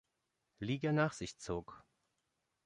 [0.61, 1.83] Liga nach sich zog.